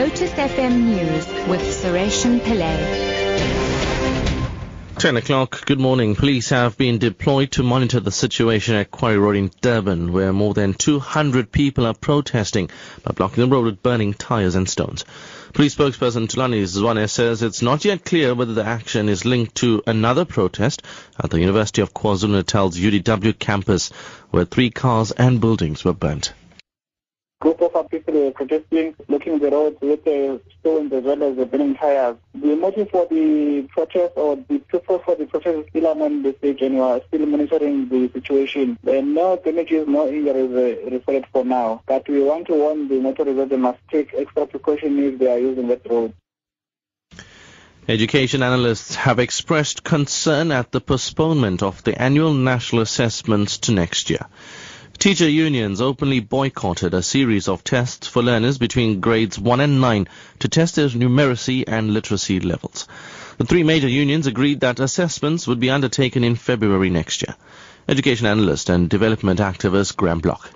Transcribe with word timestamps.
Lotus 0.00 0.30
FM 0.30 0.84
News 0.84 1.26
with 1.46 1.60
Sureshan 1.60 2.40
Pillay. 2.40 2.78
10 4.96 5.18
o'clock, 5.18 5.66
good 5.66 5.78
morning. 5.78 6.16
Police 6.16 6.48
have 6.48 6.78
been 6.78 6.96
deployed 6.96 7.50
to 7.50 7.62
monitor 7.62 8.00
the 8.00 8.10
situation 8.10 8.76
at 8.76 8.90
Quarry 8.90 9.18
Road 9.18 9.36
in 9.36 9.50
Durban, 9.60 10.14
where 10.14 10.32
more 10.32 10.54
than 10.54 10.72
200 10.72 11.52
people 11.52 11.84
are 11.84 11.92
protesting 11.92 12.70
by 13.02 13.12
blocking 13.12 13.44
the 13.44 13.54
road 13.54 13.66
with 13.66 13.82
burning 13.82 14.14
tires 14.14 14.54
and 14.54 14.66
stones. 14.66 15.04
Police 15.52 15.74
spokesperson 15.74 16.28
Thulani 16.28 16.62
Zwane 16.62 17.06
says 17.06 17.42
it's 17.42 17.60
not 17.60 17.84
yet 17.84 18.02
clear 18.02 18.34
whether 18.34 18.54
the 18.54 18.64
action 18.64 19.10
is 19.10 19.26
linked 19.26 19.56
to 19.56 19.82
another 19.86 20.24
protest 20.24 20.82
at 21.22 21.28
the 21.28 21.40
University 21.40 21.82
of 21.82 21.92
KwaZulu-Natal's 21.92 22.78
UDW 22.78 23.38
campus, 23.38 23.90
where 24.30 24.46
three 24.46 24.70
cars 24.70 25.10
and 25.10 25.42
buildings 25.42 25.84
were 25.84 25.92
burnt 25.92 26.32
group 27.60 27.74
of 27.74 27.76
our 27.76 27.88
people 27.88 28.14
were 28.14 28.30
protesting, 28.30 28.94
blocking 29.06 29.38
the 29.38 29.50
roads 29.50 29.76
with 29.80 30.04
the 30.04 30.40
stones 30.58 30.92
as 30.92 31.04
well 31.04 31.22
as 31.22 31.36
the 31.36 31.46
burning 31.46 31.74
tires. 31.74 32.16
The 32.34 32.56
motive 32.56 32.90
for 32.90 33.06
the 33.06 33.68
protest 33.70 34.14
or 34.16 34.36
the 34.36 34.58
purpose 34.58 35.02
for 35.04 35.14
the 35.16 35.26
protest 35.26 35.58
is 35.58 35.66
still 35.68 35.86
on 35.86 36.22
the 36.22 36.34
stage 36.38 36.62
and 36.62 36.76
we 36.76 36.80
are 36.80 37.00
still 37.08 37.26
monitoring 37.26 37.88
the 37.88 38.10
situation. 38.12 38.78
Are 38.86 39.02
no 39.02 39.36
damages, 39.36 39.86
no 39.86 40.08
injuries 40.08 40.50
uh, 40.50 40.90
reported 40.90 41.26
for 41.32 41.44
now. 41.44 41.82
But 41.86 42.08
we 42.08 42.22
want 42.22 42.46
to 42.46 42.54
warn 42.54 42.88
the 42.88 42.98
motorists 43.00 43.36
that 43.36 43.50
they 43.50 43.56
must 43.56 43.80
take 43.90 44.14
extra 44.14 44.46
precaution 44.46 44.98
if 44.98 45.18
they 45.18 45.30
are 45.30 45.38
using 45.38 45.68
that 45.68 45.88
road. 45.88 46.14
Education 47.88 48.42
analysts 48.42 48.94
have 48.94 49.18
expressed 49.18 49.82
concern 49.82 50.52
at 50.52 50.70
the 50.70 50.80
postponement 50.80 51.62
of 51.62 51.82
the 51.82 52.00
annual 52.00 52.32
national 52.32 52.82
assessments 52.82 53.58
to 53.58 53.72
next 53.72 54.10
year. 54.10 54.26
Teacher 55.00 55.30
unions 55.30 55.80
openly 55.80 56.20
boycotted 56.20 56.92
a 56.92 57.02
series 57.02 57.48
of 57.48 57.64
tests 57.64 58.06
for 58.06 58.22
learners 58.22 58.58
between 58.58 59.00
grades 59.00 59.38
1 59.38 59.58
and 59.60 59.80
9 59.80 60.06
to 60.40 60.48
test 60.48 60.76
their 60.76 60.88
numeracy 60.88 61.64
and 61.66 61.94
literacy 61.94 62.38
levels. 62.38 62.86
The 63.38 63.46
three 63.46 63.62
major 63.62 63.88
unions 63.88 64.26
agreed 64.26 64.60
that 64.60 64.78
assessments 64.78 65.46
would 65.46 65.58
be 65.58 65.70
undertaken 65.70 66.22
in 66.22 66.34
February 66.34 66.90
next 66.90 67.22
year. 67.22 67.34
Education 67.88 68.26
analyst 68.26 68.68
and 68.68 68.90
development 68.90 69.40
activist 69.40 69.96
Graham 69.96 70.18
Bloch. 70.18 70.50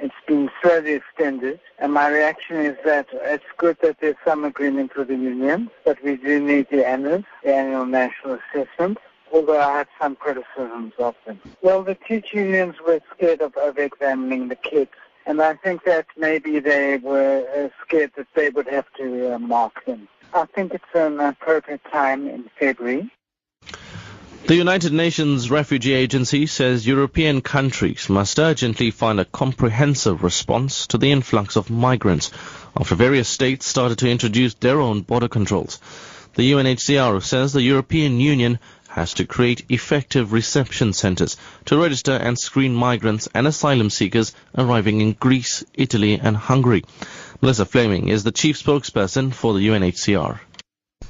It's 0.00 0.12
been 0.26 0.50
further 0.60 0.96
extended, 0.96 1.60
and 1.78 1.92
my 1.92 2.08
reaction 2.08 2.56
is 2.56 2.76
that 2.84 3.06
it's 3.12 3.44
good 3.58 3.76
that 3.82 4.00
there's 4.00 4.16
some 4.24 4.44
agreement 4.44 4.96
with 4.96 5.06
the 5.06 5.14
unions, 5.14 5.70
but 5.84 6.02
we 6.02 6.16
do 6.16 6.40
need 6.40 6.66
the 6.72 6.84
annual, 6.84 7.22
the 7.44 7.54
annual 7.54 7.86
national 7.86 8.40
assessment 8.52 8.98
although 9.32 9.60
I 9.60 9.78
had 9.78 9.88
some 10.00 10.16
criticisms 10.16 10.92
of 10.98 11.14
them. 11.26 11.40
Well, 11.62 11.82
the 11.82 11.94
teacher 11.94 12.38
unions 12.38 12.76
were 12.86 13.00
scared 13.14 13.40
of 13.40 13.56
over-examining 13.56 14.48
the 14.48 14.56
kids, 14.56 14.90
and 15.26 15.40
I 15.42 15.54
think 15.54 15.84
that 15.84 16.06
maybe 16.16 16.58
they 16.58 16.98
were 16.98 17.46
uh, 17.54 17.68
scared 17.84 18.12
that 18.16 18.28
they 18.34 18.50
would 18.50 18.68
have 18.68 18.86
to 18.98 19.34
uh, 19.34 19.38
mark 19.38 19.84
them. 19.84 20.08
I 20.34 20.44
think 20.46 20.74
it's 20.74 20.84
an 20.94 21.20
appropriate 21.20 21.82
time 21.90 22.28
in 22.28 22.50
February. 22.58 23.10
The 24.46 24.54
United 24.54 24.94
Nations 24.94 25.50
Refugee 25.50 25.92
Agency 25.92 26.46
says 26.46 26.86
European 26.86 27.42
countries 27.42 28.08
must 28.08 28.38
urgently 28.38 28.90
find 28.90 29.20
a 29.20 29.26
comprehensive 29.26 30.22
response 30.22 30.86
to 30.86 30.96
the 30.96 31.12
influx 31.12 31.56
of 31.56 31.68
migrants 31.68 32.30
after 32.74 32.94
various 32.94 33.28
states 33.28 33.66
started 33.66 33.98
to 33.98 34.08
introduce 34.08 34.54
their 34.54 34.80
own 34.80 35.02
border 35.02 35.28
controls. 35.28 35.80
The 36.34 36.52
UNHCR 36.52 37.22
says 37.22 37.52
the 37.52 37.62
European 37.62 38.20
Union 38.20 38.58
has 38.88 39.14
to 39.14 39.26
create 39.26 39.64
effective 39.68 40.32
reception 40.32 40.92
centers 40.92 41.36
to 41.66 41.80
register 41.80 42.12
and 42.12 42.38
screen 42.38 42.74
migrants 42.74 43.28
and 43.34 43.46
asylum 43.46 43.90
seekers 43.90 44.32
arriving 44.56 45.00
in 45.00 45.12
Greece, 45.12 45.64
Italy 45.74 46.18
and 46.20 46.36
Hungary. 46.36 46.84
Melissa 47.40 47.64
Fleming 47.64 48.08
is 48.08 48.24
the 48.24 48.32
chief 48.32 48.60
spokesperson 48.60 49.32
for 49.32 49.54
the 49.54 49.68
UNHCR. 49.68 50.40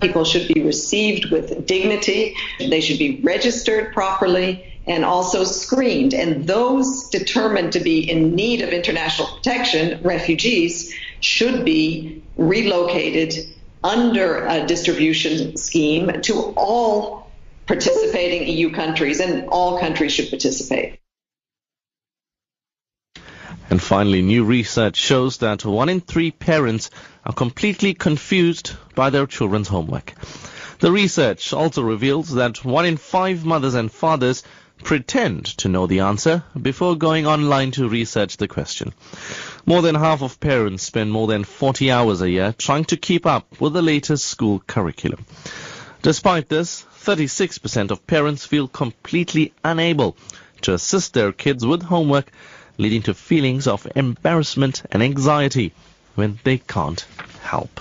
People 0.00 0.24
should 0.24 0.46
be 0.52 0.62
received 0.62 1.30
with 1.30 1.66
dignity. 1.66 2.36
They 2.58 2.80
should 2.80 2.98
be 2.98 3.20
registered 3.22 3.92
properly 3.92 4.64
and 4.86 5.04
also 5.04 5.44
screened. 5.44 6.14
And 6.14 6.46
those 6.46 7.08
determined 7.08 7.72
to 7.72 7.80
be 7.80 8.10
in 8.10 8.34
need 8.34 8.62
of 8.62 8.70
international 8.70 9.28
protection, 9.28 10.02
refugees, 10.02 10.94
should 11.20 11.64
be 11.64 12.22
relocated 12.36 13.34
under 13.82 14.46
a 14.46 14.66
distribution 14.66 15.56
scheme 15.56 16.20
to 16.22 16.52
all 16.56 17.27
participating 17.68 18.48
EU 18.48 18.70
countries, 18.70 19.20
and 19.20 19.48
all 19.50 19.78
countries 19.78 20.12
should 20.12 20.30
participate. 20.30 20.98
And 23.70 23.80
finally, 23.80 24.22
new 24.22 24.44
research 24.44 24.96
shows 24.96 25.36
that 25.38 25.64
one 25.64 25.90
in 25.90 26.00
three 26.00 26.30
parents 26.30 26.90
are 27.26 27.34
completely 27.34 27.92
confused 27.92 28.72
by 28.94 29.10
their 29.10 29.26
children's 29.26 29.68
homework. 29.68 30.14
The 30.80 30.90
research 30.90 31.52
also 31.52 31.82
reveals 31.82 32.30
that 32.34 32.64
one 32.64 32.86
in 32.86 32.96
five 32.96 33.44
mothers 33.44 33.74
and 33.74 33.92
fathers 33.92 34.42
pretend 34.82 35.44
to 35.58 35.68
know 35.68 35.86
the 35.86 36.00
answer 36.00 36.44
before 36.60 36.96
going 36.96 37.26
online 37.26 37.72
to 37.72 37.88
research 37.88 38.36
the 38.36 38.48
question. 38.48 38.94
More 39.66 39.82
than 39.82 39.96
half 39.96 40.22
of 40.22 40.40
parents 40.40 40.84
spend 40.84 41.12
more 41.12 41.26
than 41.26 41.44
40 41.44 41.90
hours 41.90 42.22
a 42.22 42.30
year 42.30 42.54
trying 42.56 42.84
to 42.86 42.96
keep 42.96 43.26
up 43.26 43.60
with 43.60 43.72
the 43.74 43.82
latest 43.82 44.24
school 44.24 44.62
curriculum. 44.66 45.26
Despite 46.02 46.48
this, 46.48 46.84
36% 47.04 47.90
of 47.90 48.06
parents 48.06 48.46
feel 48.46 48.68
completely 48.68 49.52
unable 49.64 50.16
to 50.62 50.74
assist 50.74 51.14
their 51.14 51.32
kids 51.32 51.66
with 51.66 51.82
homework, 51.82 52.30
leading 52.78 53.02
to 53.02 53.14
feelings 53.14 53.66
of 53.66 53.86
embarrassment 53.96 54.82
and 54.92 55.02
anxiety 55.02 55.72
when 56.14 56.38
they 56.44 56.58
can't 56.58 57.04
help. 57.42 57.80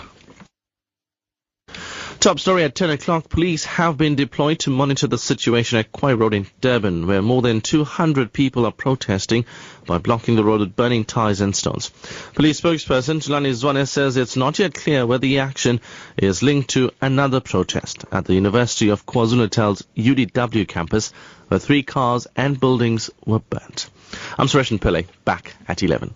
Top 2.27 2.41
story 2.41 2.65
at 2.65 2.75
10 2.75 2.89
o'clock. 2.89 3.29
Police 3.29 3.63
have 3.63 3.97
been 3.97 4.15
deployed 4.15 4.59
to 4.59 4.69
monitor 4.69 5.07
the 5.07 5.17
situation 5.17 5.79
at 5.79 5.93
Quarry 5.93 6.15
Road 6.15 6.33
in 6.33 6.45
Durban, 6.59 7.07
where 7.07 7.21
more 7.21 7.41
than 7.41 7.61
200 7.61 8.33
people 8.33 8.65
are 8.65 8.71
protesting 8.73 9.45
by 9.85 9.97
blocking 9.97 10.35
the 10.35 10.43
road 10.43 10.59
with 10.59 10.75
burning 10.75 11.05
tires 11.05 11.39
and 11.39 11.55
stones. 11.55 11.89
Police 12.33 12.59
spokesperson 12.59 13.21
Thulani 13.23 13.53
Zwane 13.53 13.87
says 13.87 14.17
it's 14.17 14.35
not 14.35 14.59
yet 14.59 14.73
clear 14.73 15.05
whether 15.05 15.21
the 15.21 15.39
action 15.39 15.79
is 16.17 16.43
linked 16.43 16.71
to 16.71 16.91
another 16.99 17.39
protest 17.39 18.03
at 18.11 18.25
the 18.25 18.33
University 18.33 18.89
of 18.89 19.05
KwaZulu-Natal's 19.05 19.83
UDW 19.95 20.67
campus, 20.67 21.13
where 21.47 21.61
three 21.61 21.83
cars 21.83 22.27
and 22.35 22.59
buildings 22.59 23.09
were 23.25 23.39
burnt. 23.39 23.89
I'm 24.37 24.47
Suresh 24.47 24.77
Pillay, 24.79 25.05
back 25.23 25.53
at 25.69 25.81
11. 25.81 26.13